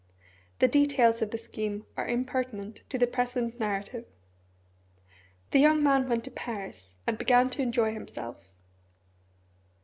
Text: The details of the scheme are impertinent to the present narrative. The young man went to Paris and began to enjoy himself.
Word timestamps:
The 0.57 0.67
details 0.67 1.21
of 1.21 1.29
the 1.29 1.37
scheme 1.37 1.85
are 1.95 2.07
impertinent 2.07 2.81
to 2.89 2.97
the 2.97 3.05
present 3.05 3.59
narrative. 3.59 4.07
The 5.51 5.59
young 5.59 5.83
man 5.83 6.09
went 6.09 6.23
to 6.23 6.31
Paris 6.31 6.95
and 7.05 7.19
began 7.19 7.51
to 7.51 7.61
enjoy 7.61 7.93
himself. 7.93 8.49